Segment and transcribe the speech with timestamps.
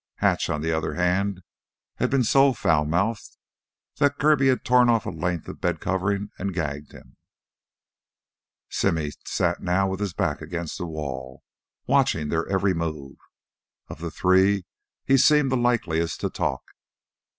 [0.15, 1.43] Hatch, on the other hand,
[1.97, 3.37] had been so foul mouthed
[3.99, 7.17] that Kirby had torn off a length of the bed covering and gagged him.
[8.67, 11.43] Simmy sat now with his back against the wall,
[11.85, 13.17] watching their every move.
[13.89, 14.65] Of the three,
[15.05, 16.63] he seemed the likeliest to talk.